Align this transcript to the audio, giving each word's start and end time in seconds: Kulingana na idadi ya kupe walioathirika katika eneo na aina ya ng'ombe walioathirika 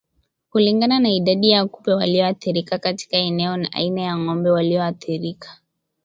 Kulingana 0.49 0.99
na 0.99 1.09
idadi 1.09 1.49
ya 1.49 1.65
kupe 1.65 1.93
walioathirika 1.93 2.77
katika 2.77 3.17
eneo 3.17 3.57
na 3.57 3.73
aina 3.73 4.01
ya 4.01 4.17
ng'ombe 4.17 4.49
walioathirika 4.49 5.57